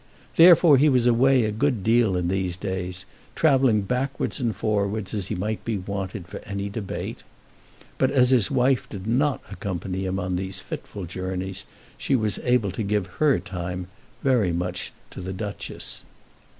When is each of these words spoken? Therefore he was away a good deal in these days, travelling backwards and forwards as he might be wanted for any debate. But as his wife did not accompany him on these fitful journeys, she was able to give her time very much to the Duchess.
Therefore 0.35 0.77
he 0.79 0.89
was 0.89 1.05
away 1.05 1.43
a 1.45 1.51
good 1.51 1.83
deal 1.83 2.17
in 2.17 2.27
these 2.27 2.57
days, 2.57 3.05
travelling 3.35 3.81
backwards 3.83 4.39
and 4.39 4.55
forwards 4.55 5.13
as 5.13 5.27
he 5.27 5.35
might 5.35 5.63
be 5.63 5.77
wanted 5.77 6.27
for 6.27 6.39
any 6.39 6.69
debate. 6.69 7.21
But 7.99 8.09
as 8.09 8.31
his 8.31 8.49
wife 8.49 8.89
did 8.89 9.05
not 9.05 9.41
accompany 9.51 10.05
him 10.05 10.17
on 10.17 10.37
these 10.37 10.59
fitful 10.59 11.05
journeys, 11.05 11.65
she 11.99 12.15
was 12.15 12.39
able 12.39 12.71
to 12.71 12.81
give 12.81 13.05
her 13.21 13.37
time 13.37 13.89
very 14.23 14.51
much 14.51 14.91
to 15.11 15.21
the 15.21 15.33
Duchess. 15.33 16.03